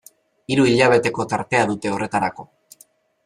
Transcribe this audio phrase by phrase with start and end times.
[0.53, 2.47] Hiru hilabeteko tartea dute horretarako.